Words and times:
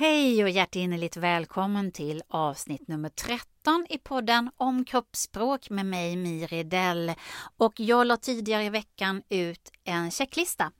Hej 0.00 0.44
och 0.44 0.50
hjärtinnerligt 0.50 1.16
välkommen 1.16 1.92
till 1.92 2.22
avsnitt 2.28 2.88
nummer 2.88 3.08
13 3.08 3.86
i 3.88 3.98
podden 3.98 4.50
om 4.56 4.84
kroppsspråk 4.84 5.70
med 5.70 5.86
mig 5.86 6.16
Miri 6.16 6.62
Dell. 6.62 7.12
Och 7.56 7.80
jag 7.80 8.06
la 8.06 8.16
tidigare 8.16 8.64
i 8.64 8.70
veckan 8.70 9.22
ut 9.28 9.72
en 9.84 10.10
checklista 10.10 10.72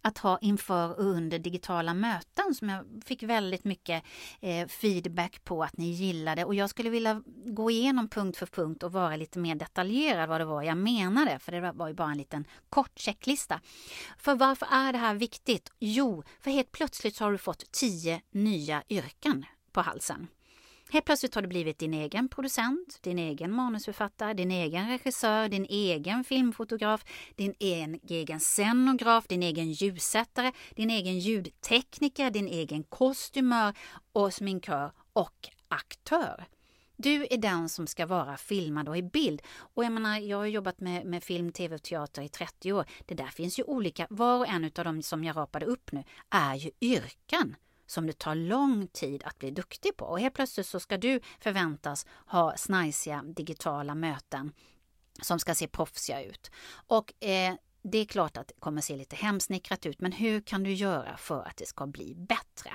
att 0.00 0.18
ha 0.18 0.38
inför 0.38 0.88
och 0.90 1.04
under 1.04 1.38
digitala 1.38 1.94
möten 1.94 2.54
som 2.54 2.68
jag 2.68 2.84
fick 3.04 3.22
väldigt 3.22 3.64
mycket 3.64 4.04
eh, 4.40 4.68
feedback 4.68 5.44
på 5.44 5.64
att 5.64 5.76
ni 5.76 5.90
gillade 5.90 6.44
och 6.44 6.54
jag 6.54 6.70
skulle 6.70 6.90
vilja 6.90 7.22
gå 7.46 7.70
igenom 7.70 8.08
punkt 8.08 8.36
för 8.36 8.46
punkt 8.46 8.82
och 8.82 8.92
vara 8.92 9.16
lite 9.16 9.38
mer 9.38 9.54
detaljerad 9.54 10.28
vad 10.28 10.40
det 10.40 10.44
var 10.44 10.62
jag 10.62 10.76
menade 10.76 11.38
för 11.38 11.52
det 11.52 11.72
var 11.72 11.88
ju 11.88 11.94
bara 11.94 12.10
en 12.10 12.18
liten 12.18 12.44
kort 12.70 12.98
checklista. 12.98 13.60
För 14.18 14.34
varför 14.34 14.66
är 14.70 14.92
det 14.92 14.98
här 14.98 15.14
viktigt? 15.14 15.72
Jo, 15.78 16.22
för 16.40 16.50
helt 16.50 16.72
plötsligt 16.72 17.16
så 17.16 17.24
har 17.24 17.32
du 17.32 17.38
fått 17.38 17.72
tio 17.72 18.22
nya 18.30 18.82
yrken 18.88 19.44
på 19.72 19.80
halsen. 19.80 20.28
Helt 20.90 21.04
plötsligt 21.04 21.34
har 21.34 21.42
du 21.42 21.48
blivit 21.48 21.78
din 21.78 21.94
egen 21.94 22.28
producent, 22.28 22.98
din 23.00 23.18
egen 23.18 23.52
manusförfattare, 23.52 24.34
din 24.34 24.50
egen 24.50 24.88
regissör, 24.88 25.48
din 25.48 25.66
egen 25.68 26.24
filmfotograf, 26.24 27.04
din 27.34 27.54
egen 28.08 28.40
scenograf, 28.40 29.26
din 29.26 29.42
egen 29.42 29.72
ljussättare, 29.72 30.52
din 30.76 30.90
egen 30.90 31.18
ljudtekniker, 31.18 32.30
din 32.30 32.48
egen 32.48 32.82
kostymör 32.82 33.74
och 34.12 34.34
sminkör 34.34 34.92
och 35.12 35.48
aktör. 35.68 36.44
Du 36.96 37.26
är 37.30 37.38
den 37.38 37.68
som 37.68 37.86
ska 37.86 38.06
vara 38.06 38.36
filmad 38.36 38.88
och 38.88 38.96
i 38.96 39.02
bild. 39.02 39.42
Och 39.56 39.84
jag 39.84 39.92
menar, 39.92 40.18
jag 40.18 40.36
har 40.36 40.46
jobbat 40.46 40.80
med, 40.80 41.06
med 41.06 41.22
film, 41.22 41.52
tv 41.52 41.74
och 41.74 41.82
teater 41.82 42.22
i 42.22 42.28
30 42.28 42.72
år. 42.72 42.84
Det 43.06 43.14
där 43.14 43.26
finns 43.26 43.58
ju 43.58 43.62
olika, 43.62 44.06
var 44.10 44.38
och 44.38 44.48
en 44.48 44.64
av 44.64 44.84
de 44.84 45.02
som 45.02 45.24
jag 45.24 45.36
rapade 45.36 45.66
upp 45.66 45.92
nu 45.92 46.04
är 46.30 46.54
ju 46.54 46.70
yrken 46.80 47.56
som 47.86 48.06
det 48.06 48.18
tar 48.18 48.34
lång 48.34 48.86
tid 48.86 49.22
att 49.24 49.38
bli 49.38 49.50
duktig 49.50 49.96
på. 49.96 50.04
Och 50.04 50.20
helt 50.20 50.34
plötsligt 50.34 50.66
så 50.66 50.80
ska 50.80 50.98
du 50.98 51.20
förväntas 51.40 52.06
ha 52.26 52.56
snajsiga 52.56 53.22
digitala 53.22 53.94
möten 53.94 54.52
som 55.22 55.38
ska 55.38 55.54
se 55.54 55.68
proffsiga 55.68 56.22
ut. 56.22 56.50
Och 56.86 57.24
eh, 57.24 57.54
det 57.82 57.98
är 57.98 58.04
klart 58.04 58.36
att 58.36 58.48
det 58.48 58.54
kommer 58.58 58.80
se 58.80 58.96
lite 58.96 59.16
hemsnickrat 59.16 59.86
ut, 59.86 60.00
men 60.00 60.12
hur 60.12 60.40
kan 60.40 60.62
du 60.62 60.72
göra 60.72 61.16
för 61.16 61.42
att 61.42 61.56
det 61.56 61.66
ska 61.66 61.86
bli 61.86 62.14
bättre? 62.14 62.70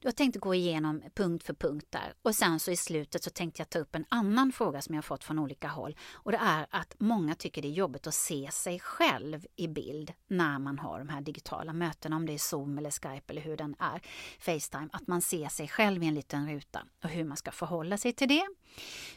Jag 0.00 0.16
tänkte 0.16 0.38
gå 0.38 0.54
igenom 0.54 1.02
punkt 1.14 1.46
för 1.46 1.54
punkt 1.54 1.86
där 1.90 2.14
och 2.22 2.34
sen 2.34 2.60
så 2.60 2.70
i 2.70 2.76
slutet 2.76 3.24
så 3.24 3.30
tänkte 3.30 3.60
jag 3.60 3.70
ta 3.70 3.78
upp 3.78 3.94
en 3.94 4.04
annan 4.08 4.52
fråga 4.52 4.82
som 4.82 4.94
jag 4.94 5.04
fått 5.04 5.24
från 5.24 5.38
olika 5.38 5.68
håll 5.68 5.96
och 6.12 6.32
det 6.32 6.38
är 6.38 6.66
att 6.70 6.94
många 6.98 7.34
tycker 7.34 7.62
det 7.62 7.68
är 7.68 7.72
jobbigt 7.72 8.06
att 8.06 8.14
se 8.14 8.50
sig 8.52 8.80
själv 8.80 9.46
i 9.56 9.68
bild 9.68 10.12
när 10.28 10.58
man 10.58 10.78
har 10.78 10.98
de 10.98 11.08
här 11.08 11.20
digitala 11.20 11.72
mötena, 11.72 12.16
om 12.16 12.26
det 12.26 12.32
är 12.32 12.38
Zoom 12.38 12.78
eller 12.78 12.90
Skype 12.90 13.32
eller 13.32 13.42
hur 13.42 13.56
den 13.56 13.76
är, 13.78 14.02
Facetime, 14.38 14.88
att 14.92 15.06
man 15.06 15.22
ser 15.22 15.48
sig 15.48 15.68
själv 15.68 16.02
i 16.02 16.06
en 16.06 16.14
liten 16.14 16.48
ruta 16.48 16.82
och 17.02 17.08
hur 17.08 17.24
man 17.24 17.36
ska 17.36 17.50
förhålla 17.50 17.98
sig 17.98 18.12
till 18.12 18.28
det. 18.28 18.46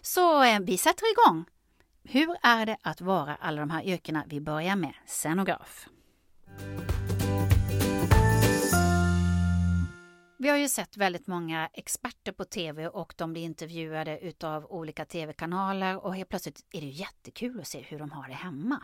Så 0.01 0.43
eh, 0.43 0.59
vi 0.59 0.77
sätter 0.77 1.11
igång! 1.11 1.45
Hur 2.03 2.35
är 2.41 2.65
det 2.65 2.77
att 2.81 3.01
vara 3.01 3.35
alla 3.35 3.59
de 3.59 3.69
här 3.69 3.83
yrkena? 3.83 4.23
Vi 4.27 4.41
börjar 4.41 4.75
med 4.75 4.93
scenograf. 5.05 5.87
Vi 10.41 10.49
har 10.49 10.57
ju 10.57 10.69
sett 10.69 10.97
väldigt 10.97 11.27
många 11.27 11.69
experter 11.73 12.31
på 12.31 12.45
tv 12.45 12.87
och 12.87 13.13
de 13.17 13.33
blir 13.33 13.43
intervjuade 13.43 14.19
utav 14.19 14.65
olika 14.65 15.05
tv-kanaler 15.05 16.05
och 16.05 16.15
helt 16.15 16.29
plötsligt 16.29 16.65
är 16.71 16.81
det 16.81 16.87
jättekul 16.87 17.59
att 17.59 17.67
se 17.67 17.81
hur 17.81 17.99
de 17.99 18.11
har 18.11 18.27
det 18.27 18.33
hemma. 18.33 18.83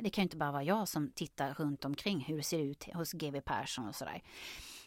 Det 0.00 0.10
kan 0.10 0.22
ju 0.22 0.26
inte 0.26 0.36
bara 0.36 0.52
vara 0.52 0.62
jag 0.62 0.88
som 0.88 1.10
tittar 1.10 1.54
runt 1.54 1.84
omkring 1.84 2.20
hur 2.20 2.36
det 2.36 2.42
ser 2.42 2.58
ut 2.58 2.84
hos 2.94 3.12
GW 3.12 3.40
Persson 3.40 3.88
och 3.88 3.94
sådär. 3.94 4.22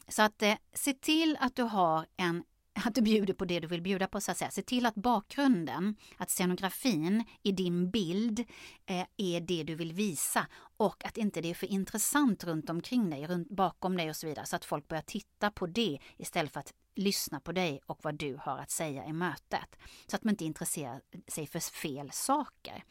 Så 0.07 0.21
att 0.21 0.41
eh, 0.41 0.55
se 0.73 0.93
till 0.93 1.37
att 1.39 1.55
du 1.55 1.63
har 1.63 2.05
en 2.17 2.43
att 2.85 2.95
du 2.95 3.01
bjuder 3.01 3.33
på 3.33 3.45
det 3.45 3.59
du 3.59 3.67
vill 3.67 3.81
bjuda 3.81 4.07
på 4.07 4.21
så 4.21 4.31
att 4.31 4.37
säga. 4.37 4.51
Se 4.51 4.61
till 4.61 4.85
att 4.85 4.95
bakgrunden, 4.95 5.95
att 6.17 6.29
scenografin 6.29 7.23
i 7.43 7.51
din 7.51 7.91
bild 7.91 8.39
eh, 8.85 9.05
är 9.17 9.41
det 9.41 9.63
du 9.63 9.75
vill 9.75 9.93
visa 9.93 10.47
och 10.77 11.05
att 11.05 11.17
inte 11.17 11.41
det 11.41 11.49
är 11.49 11.53
för 11.53 11.67
intressant 11.67 12.43
runt 12.43 12.69
omkring 12.69 13.09
dig, 13.09 13.27
runt 13.27 13.49
bakom 13.49 13.97
dig 13.97 14.09
och 14.09 14.15
så 14.15 14.27
vidare 14.27 14.45
så 14.45 14.55
att 14.55 14.65
folk 14.65 14.87
börjar 14.87 15.01
titta 15.01 15.51
på 15.51 15.67
det 15.67 15.99
istället 16.17 16.53
för 16.53 16.59
att 16.59 16.73
lyssna 16.95 17.39
på 17.39 17.51
dig 17.51 17.81
och 17.85 17.99
vad 18.01 18.15
du 18.15 18.37
har 18.41 18.57
att 18.57 18.71
säga 18.71 19.05
i 19.05 19.13
mötet. 19.13 19.75
Så 20.07 20.15
att 20.15 20.23
man 20.23 20.33
inte 20.33 20.45
intresserar 20.45 21.01
sig 21.27 21.47
för 21.47 21.59
fel 21.59 22.11
saker. 22.11 22.83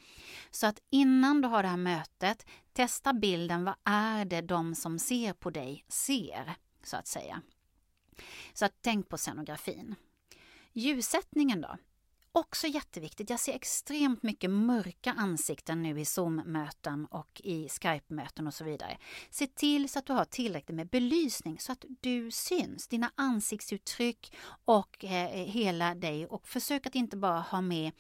Så 0.51 0.67
att 0.67 0.81
innan 0.91 1.41
du 1.41 1.49
har 1.49 1.63
det 1.63 1.69
här 1.69 1.77
mötet, 1.77 2.47
testa 2.73 3.13
bilden. 3.13 3.65
Vad 3.65 3.75
är 3.85 4.25
det 4.25 4.41
de 4.41 4.75
som 4.75 4.99
ser 4.99 5.33
på 5.33 5.51
dig 5.51 5.85
ser? 5.89 6.55
Så 6.83 6.97
att 6.97 7.07
säga. 7.07 7.43
Så 8.53 8.65
att 8.65 8.75
tänk 8.81 9.09
på 9.09 9.19
scenografin. 9.19 9.95
Ljussättningen 10.73 11.61
då? 11.61 11.77
Också 12.33 12.67
jätteviktigt. 12.67 13.31
Jag 13.31 13.41
ser 13.41 13.55
extremt 13.55 14.23
mycket 14.23 14.51
mörka 14.51 15.13
ansikten 15.13 15.83
nu 15.83 16.01
i 16.01 16.05
Zoom-möten 16.05 17.07
och 17.07 17.41
i 17.45 17.69
Skype-möten 17.69 18.47
och 18.47 18.55
så 18.55 18.65
vidare. 18.65 18.99
Se 19.31 19.47
till 19.47 19.89
så 19.89 19.99
att 19.99 20.07
du 20.07 20.13
har 20.13 20.25
tillräckligt 20.25 20.77
med 20.77 20.89
belysning 20.89 21.59
så 21.59 21.73
att 21.73 21.85
du 22.01 22.31
syns, 22.31 22.89
dina 22.89 23.11
ansiktsuttryck 23.15 24.37
och 24.65 25.05
eh, 25.05 25.29
hela 25.47 25.95
dig 25.95 26.27
och 26.27 26.49
försök 26.49 26.87
att 26.87 26.95
inte 26.95 27.17
bara 27.17 27.41
ha 27.41 27.61
med 27.61 27.93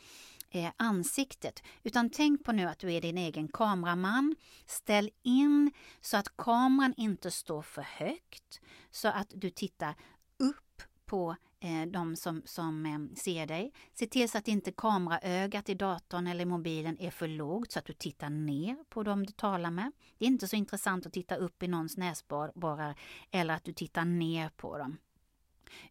eh, 0.56 0.70
ansiktet. 0.76 1.62
Utan 1.82 2.10
tänk 2.10 2.44
på 2.44 2.52
nu 2.52 2.66
att 2.66 2.78
du 2.78 2.92
är 2.92 3.00
din 3.00 3.18
egen 3.18 3.48
kameraman. 3.48 4.36
Ställ 4.66 5.10
in 5.22 5.72
så 6.00 6.16
att 6.16 6.36
kameran 6.36 6.94
inte 6.96 7.30
står 7.30 7.62
för 7.62 7.82
högt. 7.82 8.60
Så 8.90 9.08
att 9.08 9.32
du 9.34 9.50
tittar 9.50 9.94
upp 10.38 10.82
på 11.06 11.36
eh, 11.60 11.86
de 11.86 12.16
som, 12.16 12.42
som 12.44 12.86
eh, 12.86 13.16
ser 13.16 13.46
dig. 13.46 13.72
Se 13.94 14.06
till 14.06 14.28
så 14.28 14.38
att 14.38 14.48
inte 14.48 14.72
kameraögat 14.72 15.68
i 15.68 15.74
datorn 15.74 16.26
eller 16.26 16.44
mobilen 16.44 17.00
är 17.00 17.10
för 17.10 17.28
lågt 17.28 17.72
så 17.72 17.78
att 17.78 17.86
du 17.86 17.92
tittar 17.92 18.30
ner 18.30 18.76
på 18.88 19.02
dem 19.02 19.26
du 19.26 19.32
talar 19.32 19.70
med. 19.70 19.92
Det 20.18 20.24
är 20.24 20.28
inte 20.28 20.48
så 20.48 20.56
intressant 20.56 21.06
att 21.06 21.12
titta 21.12 21.36
upp 21.36 21.62
i 21.62 21.68
någons 21.68 21.96
näsborrar 21.96 22.98
eller 23.30 23.54
att 23.54 23.64
du 23.64 23.72
tittar 23.72 24.04
ner 24.04 24.48
på 24.48 24.78
dem. 24.78 24.96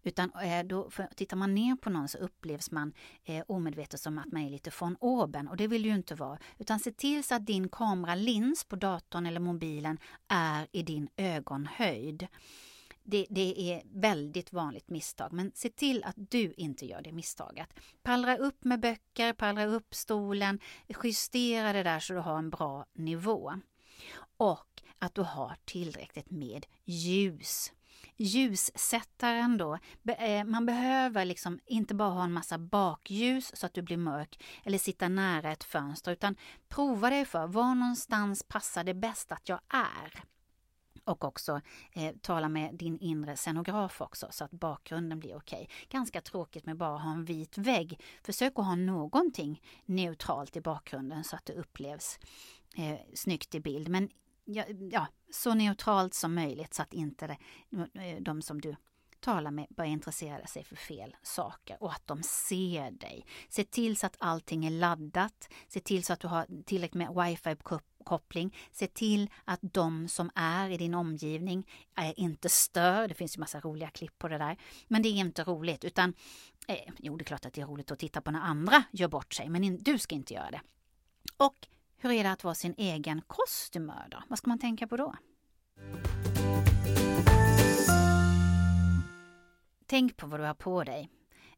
Utan 0.03 0.31
eh, 0.31 0.63
då, 0.63 0.89
tittar 1.15 1.37
man 1.37 1.55
ner 1.55 1.75
på 1.75 1.89
någon 1.89 2.07
så 2.07 2.17
upplevs 2.17 2.71
man 2.71 2.93
eh, 3.23 3.43
omedvetet 3.47 3.99
som 3.99 4.17
att 4.17 4.31
man 4.31 4.41
är 4.41 4.49
lite 4.49 4.71
från 4.71 4.97
oben 4.99 5.47
och 5.47 5.57
det 5.57 5.67
vill 5.67 5.83
du 5.83 5.89
ju 5.89 5.95
inte 5.95 6.15
vara. 6.15 6.37
Utan 6.57 6.79
se 6.79 6.91
till 6.91 7.23
så 7.23 7.35
att 7.35 7.45
din 7.45 7.69
kameralins 7.69 8.63
på 8.63 8.75
datorn 8.75 9.25
eller 9.25 9.39
mobilen 9.39 9.97
är 10.27 10.67
i 10.71 10.83
din 10.83 11.09
ögonhöjd. 11.17 12.27
Det, 13.07 13.25
det, 13.29 13.71
är 13.71 13.81
väldigt 13.85 14.53
vanligt 14.53 14.89
misstag, 14.89 15.33
men 15.33 15.51
se 15.55 15.69
till 15.69 16.03
att 16.03 16.15
du 16.17 16.53
inte 16.57 16.85
gör 16.85 17.01
det 17.01 17.11
misstaget. 17.11 17.69
Pallra 18.03 18.37
upp 18.37 18.63
med 18.63 18.79
böcker, 18.79 19.33
pallra 19.33 19.65
upp 19.65 19.95
stolen, 19.95 20.59
justera 21.03 21.73
det 21.73 21.83
där 21.83 21.99
så 21.99 22.13
du 22.13 22.19
har 22.19 22.37
en 22.37 22.49
bra 22.49 22.85
nivå. 22.93 23.53
Och 24.37 24.81
att 24.99 25.15
du 25.15 25.21
har 25.21 25.55
tillräckligt 25.65 26.31
med 26.31 26.65
ljus 26.85 27.71
ljussättaren 28.17 29.57
då. 29.57 29.77
Eh, 30.17 30.43
man 30.43 30.65
behöver 30.65 31.25
liksom 31.25 31.59
inte 31.65 31.95
bara 31.95 32.09
ha 32.09 32.23
en 32.23 32.33
massa 32.33 32.57
bakljus 32.57 33.51
så 33.55 33.65
att 33.65 33.73
du 33.73 33.81
blir 33.81 33.97
mörk 33.97 34.43
eller 34.63 34.77
sitta 34.77 35.09
nära 35.09 35.51
ett 35.51 35.63
fönster 35.63 36.11
utan 36.11 36.35
prova 36.69 37.09
dig 37.09 37.25
för 37.25 37.47
var 37.47 37.75
någonstans 37.75 38.43
passar 38.43 38.83
det 38.83 38.93
bäst 38.93 39.31
att 39.31 39.49
jag 39.49 39.59
är 39.69 40.23
och 41.05 41.23
också 41.23 41.61
eh, 41.93 42.15
tala 42.21 42.49
med 42.49 42.75
din 42.75 42.99
inre 42.99 43.35
scenograf 43.35 44.01
också 44.01 44.27
så 44.31 44.43
att 44.43 44.51
bakgrunden 44.51 45.19
blir 45.19 45.35
okej. 45.35 45.61
Okay. 45.63 45.87
Ganska 45.89 46.21
tråkigt 46.21 46.65
med 46.65 46.77
bara 46.77 46.97
ha 46.97 47.11
en 47.11 47.25
vit 47.25 47.57
vägg. 47.57 47.99
Försök 48.23 48.53
att 48.55 48.65
ha 48.65 48.75
någonting 48.75 49.61
neutralt 49.85 50.55
i 50.55 50.61
bakgrunden 50.61 51.23
så 51.23 51.35
att 51.35 51.45
det 51.45 51.53
upplevs 51.53 52.19
eh, 52.75 52.99
snyggt 53.13 53.55
i 53.55 53.59
bild. 53.59 53.89
Men 53.89 54.09
ja, 54.45 54.63
ja, 54.91 55.07
så 55.35 55.53
neutralt 55.53 56.13
som 56.13 56.35
möjligt 56.35 56.73
så 56.73 56.81
att 56.81 56.93
inte 56.93 57.27
det, 57.27 57.37
eh, 57.93 58.21
de 58.21 58.41
som 58.41 58.61
du 58.61 58.75
talar 59.19 59.51
med 59.51 59.67
börjar 59.69 59.91
intressera 59.91 60.47
sig 60.47 60.63
för 60.63 60.75
fel 60.75 61.15
saker 61.23 61.83
och 61.83 61.91
att 61.91 62.07
de 62.07 62.23
ser 62.23 62.91
dig. 62.91 63.25
Se 63.49 63.63
till 63.63 63.97
så 63.97 64.05
att 64.05 64.15
allting 64.19 64.65
är 64.65 64.71
laddat. 64.71 65.49
Se 65.67 65.79
till 65.79 66.03
så 66.03 66.13
att 66.13 66.19
du 66.19 66.27
har 66.27 66.63
tillräckligt 66.65 66.93
med 66.93 67.07
wifi-koppling. 67.07 68.55
Se 68.71 68.87
till 68.87 69.29
att 69.45 69.59
de 69.61 70.07
som 70.07 70.31
är 70.35 70.69
i 70.69 70.77
din 70.77 70.93
omgivning 70.93 71.67
är 71.95 72.19
inte 72.19 72.49
stör. 72.49 73.07
Det 73.07 73.13
finns 73.13 73.37
ju 73.37 73.39
massa 73.39 73.59
roliga 73.59 73.89
klipp 73.89 74.17
på 74.17 74.27
det 74.27 74.37
där. 74.37 74.57
Men 74.87 75.01
det 75.01 75.09
är 75.09 75.13
inte 75.13 75.43
roligt 75.43 75.83
utan 75.83 76.13
eh, 76.67 76.93
jo, 76.97 77.17
det 77.17 77.21
är 77.21 77.25
klart 77.25 77.45
att 77.45 77.53
det 77.53 77.61
är 77.61 77.65
roligt 77.65 77.91
att 77.91 77.99
titta 77.99 78.21
på 78.21 78.31
när 78.31 78.41
andra 78.41 78.83
gör 78.91 79.07
bort 79.07 79.33
sig, 79.33 79.49
men 79.49 79.63
in, 79.63 79.77
du 79.81 79.99
ska 79.99 80.15
inte 80.15 80.33
göra 80.33 80.51
det. 80.51 80.61
Och 81.37 81.67
hur 81.97 82.11
är 82.11 82.23
det 82.23 82.31
att 82.31 82.43
vara 82.43 82.55
sin 82.55 82.75
egen 82.77 83.21
kostymör 83.27 84.07
då? 84.11 84.23
Vad 84.27 84.37
ska 84.37 84.49
man 84.49 84.59
tänka 84.59 84.87
på 84.87 84.97
då? 84.97 85.15
Tänk 89.85 90.17
på 90.17 90.27
vad 90.27 90.39
du 90.39 90.43
har 90.43 90.53
på 90.53 90.83
dig. 90.83 91.09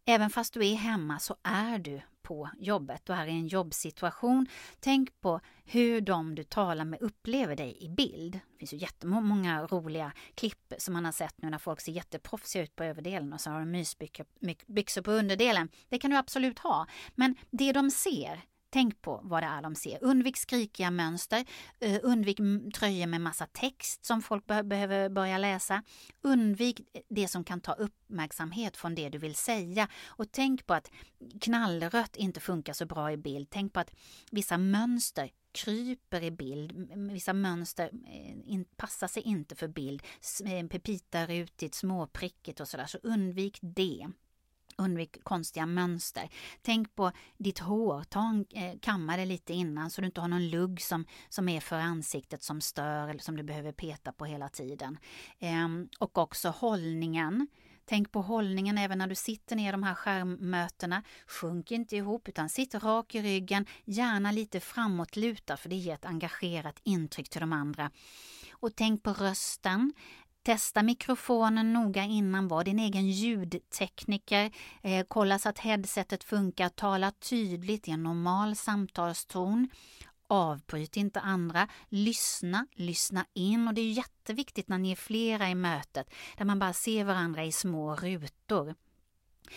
Även 0.05 0.29
fast 0.29 0.53
du 0.53 0.67
är 0.67 0.75
hemma 0.75 1.19
så 1.19 1.35
är 1.43 1.79
du 1.79 2.01
på 2.21 2.49
jobbet. 2.59 3.01
Du 3.05 3.13
är 3.13 3.27
i 3.27 3.31
en 3.31 3.47
jobbsituation. 3.47 4.47
Tänk 4.79 5.21
på 5.21 5.39
hur 5.65 6.01
de 6.01 6.35
du 6.35 6.43
talar 6.43 6.85
med 6.85 7.01
upplever 7.01 7.55
dig 7.55 7.77
i 7.79 7.89
bild. 7.89 8.33
Det 8.33 8.57
finns 8.59 8.73
ju 8.73 8.77
jättemånga 8.77 9.67
roliga 9.67 10.13
klipp 10.35 10.73
som 10.77 10.93
man 10.93 11.05
har 11.05 11.11
sett 11.11 11.41
nu 11.41 11.49
när 11.49 11.57
folk 11.57 11.81
ser 11.81 11.91
jätteproffsiga 11.91 12.63
ut 12.63 12.75
på 12.75 12.83
överdelen 12.83 13.33
och 13.33 13.41
så 13.41 13.49
har 13.49 13.59
de 13.59 13.71
mysbyxor 13.71 15.01
på 15.01 15.11
underdelen. 15.11 15.69
Det 15.89 15.97
kan 15.99 16.11
du 16.11 16.17
absolut 16.17 16.59
ha. 16.59 16.87
Men 17.15 17.35
det 17.49 17.71
de 17.71 17.91
ser 17.91 18.41
Tänk 18.69 19.01
på 19.01 19.19
vad 19.23 19.43
det 19.43 19.47
är 19.47 19.61
de 19.61 19.75
ser. 19.75 20.03
Undvik 20.03 20.37
skrikiga 20.37 20.91
mönster, 20.91 21.45
eh, 21.79 21.99
undvik 22.03 22.37
tröjor 22.75 23.07
med 23.07 23.21
massa 23.21 23.45
text 23.45 24.05
som 24.05 24.21
folk 24.21 24.47
be 24.47 24.63
behöver 24.63 25.09
börja 25.09 25.37
läsa. 25.37 25.83
Undvik 26.21 26.81
det 27.09 27.27
som 27.27 27.43
kan 27.43 27.61
ta 27.61 27.73
uppmärksamhet 27.73 28.77
från 28.77 28.95
det 28.95 29.09
du 29.09 29.17
vill 29.17 29.35
säga. 29.35 29.87
Och 30.05 30.31
tänk 30.31 30.65
på 30.65 30.73
att 30.73 30.91
knallrött 31.41 32.15
inte 32.15 32.39
funkar 32.39 32.73
så 32.73 32.85
bra 32.85 33.11
i 33.11 33.17
bild. 33.17 33.47
Tänk 33.49 33.73
på 33.73 33.79
att 33.79 33.91
vissa 34.31 34.57
mönster 34.57 35.29
kryper 35.51 36.23
i 36.23 36.31
bild. 36.31 36.71
Vissa 37.11 37.33
mönster 37.33 37.89
eh, 38.47 38.61
passar 38.75 39.07
sig 39.07 39.23
inte 39.23 39.55
för 39.55 39.67
bild. 39.67 40.03
Eh, 40.45 40.67
Pepitarutigt, 40.67 41.75
småprickigt 41.75 42.59
och 42.59 42.67
sådär. 42.67 42.85
Så 42.85 42.97
undvik 43.03 43.59
det. 43.61 44.07
Undvik 44.77 45.24
konstiga 45.24 45.65
mönster. 45.65 46.29
Tänk 46.62 46.95
på 46.95 47.12
ditt 47.38 47.59
hår. 47.59 48.03
Ta 48.03 48.19
en, 48.19 48.45
eh, 48.50 48.79
kamma 48.79 49.18
det 49.18 49.25
lite 49.25 49.53
innan 49.53 49.89
så 49.89 50.01
du 50.01 50.07
inte 50.07 50.21
har 50.21 50.27
någon 50.27 50.50
lugg 50.50 50.81
som, 50.81 51.06
som 51.29 51.50
är 51.50 51.59
för 51.59 51.75
ansiktet 51.75 52.44
som 52.44 52.62
stör 52.62 53.07
eller 53.07 53.19
som 53.19 53.38
du 53.38 53.44
behöver 53.44 53.71
peta 53.71 54.12
på 54.12 54.25
hela 54.25 54.50
tiden. 54.50 54.97
Eh, 55.39 55.68
och 56.00 56.18
också 56.18 56.50
hållningen. 56.50 57.47
Tänk 57.89 58.12
på 58.12 58.21
hållningen 58.21 58.77
även 58.77 58.97
när 58.97 59.07
du 59.07 59.15
sitter 59.15 59.56
ner 59.56 59.69
i 59.69 59.71
de 59.71 59.83
här 59.83 59.95
skärmmötena. 59.95 61.03
Sjunk 61.27 61.71
inte 61.71 61.95
ihop 61.95 62.27
utan 62.27 62.50
sitt 62.50 62.75
rak 62.75 63.15
i 63.15 63.21
ryggen, 63.21 63.65
gärna 63.85 64.31
lite 64.31 64.59
framåtlutad 64.59 65.57
för 65.57 65.69
det 65.69 65.75
ger 65.75 65.94
ett 65.94 66.06
engagerat 66.06 66.80
intryck 66.83 67.30
till 67.30 67.41
de 67.41 67.53
andra. 67.53 67.91
Och 68.51 68.75
tänk 68.75 69.03
på 69.03 69.13
rösten. 69.13 69.94
Testa 70.47 70.83
mikrofonen 70.83 71.73
noga 71.73 72.03
innan, 72.03 72.47
var 72.47 72.63
din 72.63 72.79
egen 72.79 73.09
ljudtekniker. 73.09 74.51
Eh, 74.81 75.05
kolla 75.07 75.39
så 75.39 75.49
att 75.49 75.59
headsetet 75.59 76.23
funkar. 76.23 76.69
Tala 76.69 77.11
tydligt 77.11 77.88
i 77.88 77.91
en 77.91 78.03
normal 78.03 78.55
samtalston. 78.55 79.69
Avbryt 80.27 80.97
inte 80.97 81.19
andra. 81.19 81.67
Lyssna, 81.89 82.67
lyssna 82.75 83.25
in. 83.33 83.67
Och 83.67 83.73
det 83.73 83.81
är 83.81 83.91
jätteviktigt 83.91 84.67
när 84.67 84.77
ni 84.77 84.91
är 84.91 84.95
flera 84.95 85.49
i 85.49 85.55
mötet, 85.55 86.13
där 86.38 86.45
man 86.45 86.59
bara 86.59 86.73
ser 86.73 87.03
varandra 87.03 87.45
i 87.45 87.51
små 87.51 87.95
rutor. 87.95 88.75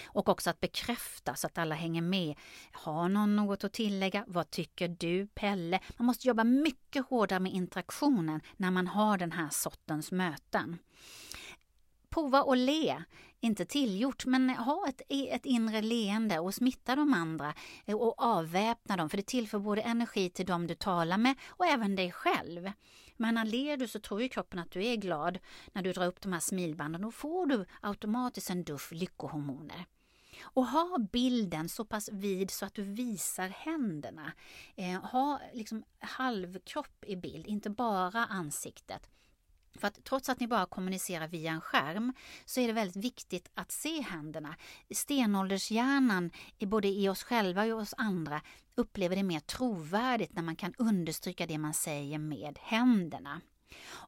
Och 0.04 0.28
också 0.28 0.50
att 0.50 0.60
bekräfta 0.60 1.34
så 1.34 1.46
att 1.46 1.58
alla 1.58 1.74
hänger 1.74 2.02
med. 2.02 2.38
Har 2.72 3.08
någon 3.08 3.36
något 3.36 3.64
att 3.64 3.72
tillägga? 3.72 4.24
Vad 4.26 4.50
tycker 4.50 4.88
du, 4.88 5.26
Pelle? 5.26 5.80
Man 5.96 6.06
måste 6.06 6.28
jobba 6.28 6.44
mycket 6.44 7.06
hårdare 7.06 7.40
med 7.40 7.52
interaktionen 7.52 8.40
när 8.56 8.70
man 8.70 8.86
har 8.86 9.18
den 9.18 9.32
här 9.32 9.48
sortens 9.50 10.12
möten. 10.12 10.78
Prova 12.10 12.40
att 12.40 12.58
le, 12.58 13.02
inte 13.40 13.64
tillgjort, 13.64 14.26
men 14.26 14.50
ha 14.50 14.88
ett, 14.88 15.02
ett 15.08 15.46
inre 15.46 15.82
leende 15.82 16.38
och 16.38 16.54
smitta 16.54 16.96
de 16.96 17.14
andra 17.14 17.54
eh, 17.86 17.96
och 17.96 18.22
avväpna 18.22 18.96
dem, 18.96 19.10
för 19.10 19.16
det 19.16 19.26
tillför 19.26 19.58
både 19.58 19.82
energi 19.82 20.30
till 20.30 20.46
dem 20.46 20.66
du 20.66 20.74
talar 20.74 21.18
med 21.18 21.34
och 21.48 21.66
även 21.66 21.96
dig 21.96 22.12
själv. 22.12 22.70
Men 23.20 23.34
när 23.34 23.44
ler 23.44 23.76
du 23.76 23.88
så 23.88 24.00
tror 24.00 24.22
ju 24.22 24.28
kroppen 24.28 24.58
att 24.58 24.70
du 24.70 24.84
är 24.84 24.96
glad. 24.96 25.38
När 25.72 25.82
du 25.82 25.92
drar 25.92 26.06
upp 26.06 26.20
de 26.20 26.32
här 26.32 26.40
smilbanden 26.40 27.02
då 27.02 27.10
får 27.10 27.46
du 27.46 27.64
automatiskt 27.80 28.50
en 28.50 28.64
duff 28.64 28.92
lyckohormoner. 28.92 29.84
Och 30.42 30.66
ha 30.66 30.98
bilden 31.12 31.68
så 31.68 31.84
pass 31.84 32.08
vid 32.12 32.50
så 32.50 32.66
att 32.66 32.74
du 32.74 32.82
visar 32.82 33.48
händerna. 33.48 34.32
Eh, 34.76 35.00
ha 35.00 35.40
liksom 35.52 35.84
halvkropp 35.98 37.04
i 37.06 37.16
bild, 37.16 37.46
inte 37.46 37.70
bara 37.70 38.26
ansiktet. 38.26 39.10
För 39.78 39.88
att 39.88 40.04
trots 40.04 40.28
att 40.28 40.40
ni 40.40 40.46
bara 40.46 40.66
kommunicerar 40.66 41.28
via 41.28 41.50
en 41.50 41.60
skärm 41.60 42.12
så 42.44 42.60
är 42.60 42.66
det 42.66 42.72
väldigt 42.72 43.04
viktigt 43.04 43.50
att 43.54 43.72
se 43.72 44.00
händerna. 44.00 44.56
Stenåldershjärnan, 44.90 46.30
både 46.60 46.88
i 46.88 47.08
oss 47.08 47.22
själva 47.22 47.62
och 47.62 47.68
i 47.68 47.72
oss 47.72 47.94
andra, 47.96 48.40
upplever 48.74 49.16
det 49.16 49.22
mer 49.22 49.40
trovärdigt 49.40 50.32
när 50.32 50.42
man 50.42 50.56
kan 50.56 50.74
understryka 50.78 51.46
det 51.46 51.58
man 51.58 51.74
säger 51.74 52.18
med 52.18 52.58
händerna. 52.60 53.40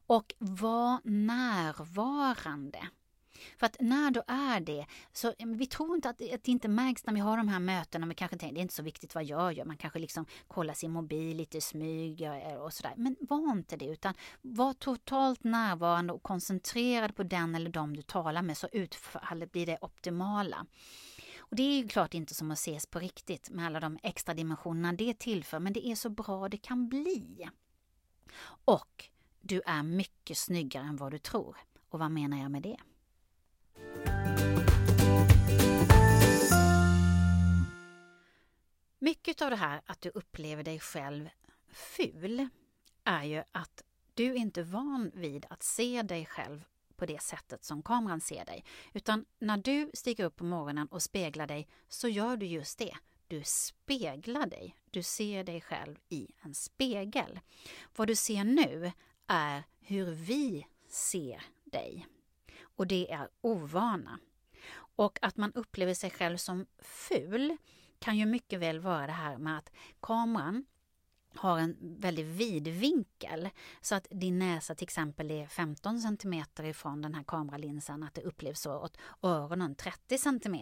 Och 0.07 0.33
var 0.37 0.99
närvarande. 1.03 2.79
För 3.57 3.65
att 3.65 3.77
när 3.79 4.11
du 4.11 4.21
är 4.27 4.59
det, 4.59 4.85
så 5.13 5.33
vi 5.37 5.65
tror 5.65 5.95
inte 5.95 6.09
att, 6.09 6.21
att 6.33 6.43
det 6.43 6.51
inte 6.51 6.67
märks 6.67 7.05
när 7.05 7.13
vi 7.13 7.19
har 7.19 7.37
de 7.37 7.47
här 7.47 7.59
mötena, 7.59 8.07
vi 8.07 8.15
kanske 8.15 8.37
tänker 8.37 8.53
det 8.53 8.59
är 8.59 8.61
inte 8.61 8.73
så 8.73 8.83
viktigt 8.83 9.15
vad 9.15 9.23
jag 9.23 9.53
gör, 9.53 9.65
man 9.65 9.77
kanske 9.77 9.99
liksom 9.99 10.25
kollar 10.47 10.73
sin 10.73 10.91
mobil 10.91 11.37
lite 11.37 11.57
i 11.57 11.61
smyg 11.61 12.21
eh, 12.21 12.53
och 12.53 12.73
sådär. 12.73 12.93
Men 12.97 13.15
var 13.19 13.51
inte 13.51 13.77
det, 13.77 13.85
utan 13.85 14.13
var 14.41 14.73
totalt 14.73 15.43
närvarande 15.43 16.13
och 16.13 16.23
koncentrerad 16.23 17.15
på 17.15 17.23
den 17.23 17.55
eller 17.55 17.69
de 17.69 17.95
du 17.95 18.01
talar 18.01 18.41
med 18.41 18.57
så 18.57 18.67
utfallet 18.71 19.51
blir 19.51 19.65
det 19.65 19.77
optimala. 19.81 20.65
Och 21.37 21.55
det 21.55 21.63
är 21.63 21.77
ju 21.77 21.87
klart 21.87 22.13
inte 22.13 22.33
som 22.33 22.51
att 22.51 22.57
ses 22.57 22.85
på 22.85 22.99
riktigt 22.99 23.49
med 23.49 23.65
alla 23.65 23.79
de 23.79 23.99
extra 24.03 24.33
dimensionerna 24.33 24.93
det 24.93 25.19
tillför, 25.19 25.59
men 25.59 25.73
det 25.73 25.87
är 25.87 25.95
så 25.95 26.09
bra 26.09 26.49
det 26.49 26.57
kan 26.57 26.89
bli. 26.89 27.49
Och 28.65 29.09
du 29.41 29.61
är 29.65 29.83
mycket 29.83 30.37
snyggare 30.37 30.83
än 30.83 30.97
vad 30.97 31.11
du 31.11 31.17
tror. 31.17 31.57
Och 31.89 31.99
vad 31.99 32.11
menar 32.11 32.37
jag 32.37 32.51
med 32.51 32.61
det? 32.61 32.77
Mycket 39.03 39.41
av 39.41 39.49
det 39.49 39.55
här 39.55 39.81
att 39.85 40.01
du 40.01 40.09
upplever 40.09 40.63
dig 40.63 40.79
själv 40.79 41.29
ful 41.71 42.47
är 43.03 43.23
ju 43.23 43.43
att 43.51 43.83
du 44.13 44.35
inte 44.35 44.59
är 44.59 44.65
van 44.65 45.11
vid 45.13 45.45
att 45.49 45.63
se 45.63 46.01
dig 46.01 46.25
själv 46.25 46.63
på 46.95 47.05
det 47.05 47.21
sättet 47.21 47.63
som 47.63 47.83
kameran 47.83 48.21
ser 48.21 48.45
dig. 48.45 48.65
Utan 48.93 49.25
när 49.39 49.57
du 49.57 49.91
stiger 49.93 50.25
upp 50.25 50.35
på 50.35 50.43
morgonen 50.43 50.87
och 50.87 51.01
speglar 51.01 51.47
dig 51.47 51.67
så 51.87 52.07
gör 52.07 52.37
du 52.37 52.45
just 52.45 52.77
det. 52.77 52.97
Du 53.27 53.41
speglar 53.45 54.45
dig. 54.45 54.75
Du 54.91 55.03
ser 55.03 55.43
dig 55.43 55.61
själv 55.61 55.95
i 56.09 56.27
en 56.41 56.53
spegel. 56.53 57.39
Vad 57.95 58.07
du 58.07 58.15
ser 58.15 58.43
nu 58.43 58.91
är 59.27 59.63
hur 59.79 60.11
vi 60.11 60.67
ser 60.87 61.43
dig. 61.63 62.07
Och 62.61 62.87
det 62.87 63.11
är 63.11 63.29
ovana. 63.41 64.19
Och 64.75 65.19
att 65.21 65.37
man 65.37 65.53
upplever 65.53 65.93
sig 65.93 66.09
själv 66.09 66.37
som 66.37 66.65
ful 66.79 67.57
kan 68.03 68.17
ju 68.17 68.25
mycket 68.25 68.59
väl 68.59 68.79
vara 68.79 69.07
det 69.07 69.13
här 69.13 69.37
med 69.37 69.57
att 69.57 69.71
kameran 69.99 70.65
har 71.35 71.59
en 71.59 71.77
väldigt 71.81 72.25
vid 72.25 72.67
vinkel 72.67 73.49
så 73.81 73.95
att 73.95 74.07
din 74.09 74.39
näsa 74.39 74.75
till 74.75 74.85
exempel 74.85 75.31
är 75.31 75.47
15 75.47 75.99
cm 75.99 76.43
ifrån 76.63 77.01
den 77.01 77.13
här 77.13 77.23
kameralinsen 77.23 78.03
att 78.03 78.13
det 78.13 78.21
upplevs 78.21 78.61
så 78.61 78.79
åt 78.79 78.97
öronen 79.21 79.75
30 79.75 80.17
cm 80.17 80.57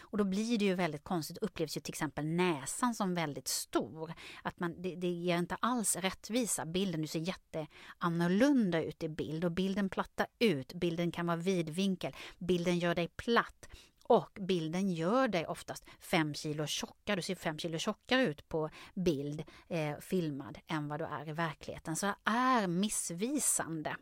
och 0.00 0.18
då 0.18 0.24
blir 0.24 0.58
det 0.58 0.64
ju 0.64 0.74
väldigt 0.74 1.04
konstigt 1.04 1.38
upplevs 1.38 1.76
ju 1.76 1.80
till 1.80 1.92
exempel 1.92 2.26
näsan 2.26 2.94
som 2.94 3.14
väldigt 3.14 3.48
stor. 3.48 4.12
Att 4.42 4.60
man, 4.60 4.82
det, 4.82 4.94
det 4.94 5.08
ger 5.08 5.38
inte 5.38 5.56
alls 5.60 5.96
rättvisa. 5.96 6.66
Bilden, 6.66 7.02
du 7.02 7.08
ser 7.08 7.20
jätteannorlunda 7.20 8.82
ut 8.82 9.02
i 9.02 9.08
bild 9.08 9.44
och 9.44 9.52
bilden 9.52 9.88
plattar 9.88 10.26
ut, 10.38 10.72
bilden 10.74 11.12
kan 11.12 11.26
vara 11.26 11.36
vidvinkel, 11.36 12.16
bilden 12.38 12.78
gör 12.78 12.94
dig 12.94 13.08
platt 13.08 13.68
och 14.08 14.38
bilden 14.40 14.92
gör 14.92 15.28
dig 15.28 15.46
oftast 15.46 15.84
fem 16.00 16.34
kilo 16.34 16.66
tjockare. 16.66 17.16
Du 17.16 17.22
ser 17.22 17.34
fem 17.34 17.58
kilo 17.58 17.78
tjockare 17.78 18.22
ut 18.22 18.48
på 18.48 18.70
bild 18.94 19.44
eh, 19.68 19.98
filmad 20.00 20.58
än 20.66 20.88
vad 20.88 21.00
du 21.00 21.04
är 21.04 21.28
i 21.28 21.32
verkligheten. 21.32 21.96
Så 21.96 22.06
det 22.06 22.16
är 22.24 22.66
missvisande. 22.66 23.96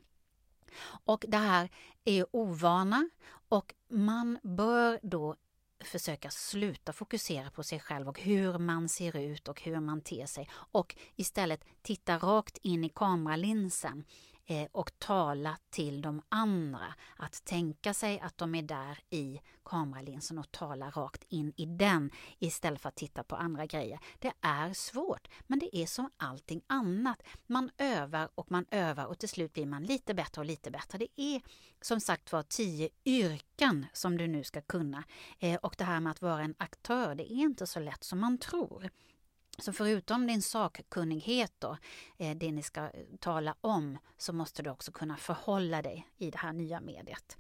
Och 1.04 1.24
det 1.28 1.36
här 1.36 1.70
är 2.04 2.26
ovana 2.30 3.08
och 3.48 3.74
man 3.88 4.38
bör 4.42 5.00
då 5.02 5.36
försöka 5.84 6.30
sluta 6.30 6.92
fokusera 6.92 7.50
på 7.50 7.62
sig 7.62 7.80
själv 7.80 8.08
och 8.08 8.20
hur 8.20 8.58
man 8.58 8.88
ser 8.88 9.16
ut 9.16 9.48
och 9.48 9.62
hur 9.62 9.80
man 9.80 10.00
ter 10.00 10.26
sig 10.26 10.48
och 10.52 10.96
istället 11.16 11.64
titta 11.82 12.18
rakt 12.18 12.56
in 12.56 12.84
i 12.84 12.88
kameralinsen 12.88 14.04
eh, 14.46 14.68
och 14.72 14.98
tala 14.98 15.58
till 15.70 16.02
de 16.02 16.22
andra. 16.28 16.94
Att 17.16 17.44
tänka 17.44 17.94
sig 17.94 18.20
att 18.20 18.38
de 18.38 18.54
är 18.54 18.62
där 18.62 18.98
i 19.10 19.40
kameralinsen 19.64 20.38
och 20.38 20.52
tala 20.52 20.90
rakt 20.90 21.24
in 21.28 21.52
i 21.56 21.66
den 21.66 22.10
istället 22.38 22.80
för 22.80 22.88
att 22.88 22.96
titta 22.96 23.22
på 23.22 23.36
andra 23.36 23.66
grejer. 23.66 23.98
Det 24.18 24.32
är 24.40 24.72
svårt, 24.72 25.28
men 25.46 25.58
det 25.58 25.76
är 25.76 25.86
som 25.86 26.10
allting 26.16 26.62
annat. 26.66 27.22
Man 27.46 27.70
övar 27.78 28.28
och 28.34 28.50
man 28.50 28.66
övar 28.70 29.04
och 29.06 29.18
till 29.18 29.28
slut 29.28 29.52
blir 29.52 29.66
man 29.66 29.82
lite 29.82 30.14
bättre 30.14 30.40
och 30.40 30.46
lite 30.46 30.70
bättre. 30.70 30.98
Det 30.98 31.20
är 31.20 31.42
som 31.80 32.00
sagt 32.00 32.32
var 32.32 32.42
tio 32.42 32.88
yrken 33.04 33.86
som 33.92 34.18
du 34.18 34.26
nu 34.26 34.44
ska 34.44 34.60
kunna. 34.60 35.04
Eh, 35.38 35.56
och 35.56 35.74
det 35.78 35.84
här 35.84 36.00
med 36.00 36.10
att 36.10 36.22
vara 36.22 36.42
en 36.42 36.54
aktör, 36.58 37.14
det 37.14 37.32
är 37.32 37.36
inte 37.36 37.66
så 37.66 37.80
lätt 37.80 38.04
som 38.04 38.20
man 38.20 38.38
tror. 38.38 38.90
Så 39.58 39.72
förutom 39.72 40.26
din 40.26 40.42
sakkunnighet 40.42 41.52
då, 41.58 41.76
eh, 42.18 42.36
det 42.36 42.52
ni 42.52 42.62
ska 42.62 42.80
eh, 42.80 42.90
tala 43.20 43.54
om, 43.60 43.98
så 44.18 44.32
måste 44.32 44.62
du 44.62 44.70
också 44.70 44.92
kunna 44.92 45.16
förhålla 45.16 45.82
dig 45.82 46.08
i 46.16 46.30
det 46.30 46.38
här 46.38 46.52
nya 46.52 46.80
mediet. 46.80 47.36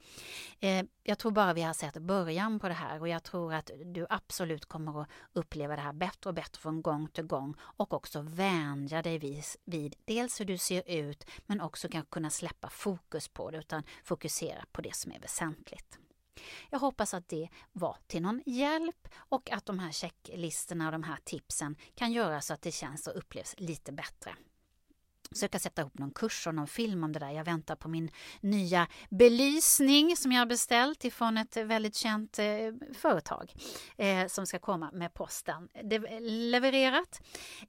Eh, 0.60 0.84
jag 1.02 1.18
tror 1.18 1.32
bara 1.32 1.52
vi 1.52 1.62
har 1.62 1.74
sett 1.74 1.98
början 1.98 2.60
på 2.60 2.68
det 2.68 2.74
här 2.74 3.00
och 3.00 3.08
jag 3.08 3.22
tror 3.22 3.54
att 3.54 3.70
du 3.84 4.06
absolut 4.10 4.64
kommer 4.64 5.02
att 5.02 5.08
uppleva 5.32 5.76
det 5.76 5.82
här 5.82 5.92
bättre 5.92 6.28
och 6.28 6.34
bättre 6.34 6.60
från 6.60 6.82
gång 6.82 7.08
till 7.08 7.24
gång 7.24 7.54
och 7.60 7.92
också 7.92 8.20
vänja 8.22 9.02
dig 9.02 9.18
vid, 9.18 9.44
vid 9.64 9.96
dels 10.04 10.40
hur 10.40 10.44
du 10.44 10.58
ser 10.58 10.90
ut 10.90 11.24
men 11.46 11.60
också 11.60 11.88
kunna 12.10 12.30
släppa 12.30 12.68
fokus 12.68 13.28
på 13.28 13.50
det 13.50 13.58
utan 13.58 13.82
fokusera 14.04 14.64
på 14.72 14.80
det 14.80 14.94
som 14.94 15.12
är 15.12 15.20
väsentligt. 15.20 15.98
Jag 16.70 16.78
hoppas 16.78 17.14
att 17.14 17.28
det 17.28 17.48
var 17.72 17.96
till 18.06 18.22
någon 18.22 18.42
hjälp 18.46 19.08
och 19.14 19.50
att 19.50 19.66
de 19.66 19.78
här 19.78 19.92
checklistorna 19.92 20.86
och 20.86 20.92
de 20.92 21.02
här 21.02 21.18
tipsen 21.24 21.76
kan 21.94 22.12
göra 22.12 22.40
så 22.40 22.54
att 22.54 22.62
det 22.62 22.72
känns 22.72 23.06
och 23.06 23.18
upplevs 23.18 23.54
lite 23.58 23.92
bättre 23.92 24.36
försöka 25.34 25.58
sätta 25.58 25.82
ihop 25.82 25.98
någon 25.98 26.10
kurs 26.10 26.46
och 26.46 26.54
någon 26.54 26.66
film 26.66 27.04
om 27.04 27.12
det 27.12 27.18
där. 27.18 27.30
Jag 27.30 27.44
väntar 27.44 27.76
på 27.76 27.88
min 27.88 28.10
nya 28.40 28.86
belysning 29.10 30.16
som 30.16 30.32
jag 30.32 30.40
har 30.40 30.46
beställt 30.46 31.04
ifrån 31.04 31.38
ett 31.38 31.56
väldigt 31.56 31.96
känt 31.96 32.38
eh, 32.38 32.44
företag 32.94 33.52
eh, 33.96 34.26
som 34.26 34.46
ska 34.46 34.58
komma 34.58 34.90
med 34.92 35.14
posten. 35.14 35.68
Det 35.82 35.96
är 35.96 36.20
levererat. 36.50 37.20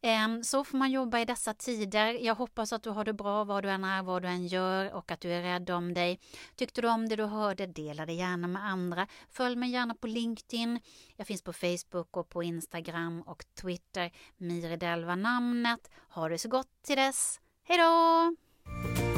Eh, 0.01 0.41
så 0.43 0.63
får 0.63 0.77
man 0.77 0.91
jobba 0.91 1.19
i 1.19 1.25
dessa 1.25 1.53
tider. 1.53 2.13
Jag 2.13 2.36
hoppas 2.36 2.74
att 2.74 2.84
du 2.84 2.89
har 2.89 3.05
det 3.05 3.13
bra 3.13 3.43
vad 3.43 3.63
du 3.63 3.69
än 3.69 3.84
är, 3.84 4.03
vad 4.03 4.22
du 4.22 4.27
än 4.27 4.48
gör 4.48 4.93
och 4.93 5.12
att 5.12 5.22
du 5.22 5.31
är 5.31 5.41
rädd 5.41 5.69
om 5.69 5.93
dig. 5.93 6.19
Tyckte 6.55 6.81
du 6.81 6.89
om 6.89 7.10
det 7.10 7.15
du 7.15 7.24
hörde, 7.24 7.67
dela 7.67 8.05
det 8.05 8.13
gärna 8.13 8.48
med 8.48 8.65
andra. 8.65 9.07
Följ 9.29 9.55
mig 9.55 9.69
gärna 9.69 9.95
på 9.95 10.07
LinkedIn. 10.07 10.79
Jag 11.15 11.27
finns 11.27 11.41
på 11.41 11.53
Facebook 11.53 12.17
och 12.17 12.29
på 12.29 12.43
Instagram 12.43 13.22
och 13.22 13.45
Twitter. 13.62 14.12
Miri 14.38 14.77
Delva 14.77 15.15
namnet. 15.15 15.89
Ha 16.10 16.29
det 16.29 16.38
så 16.38 16.50
gott 16.50 16.69
till 16.84 16.98
dess. 16.98 17.39
Hej 17.67 17.77
då! 17.77 19.14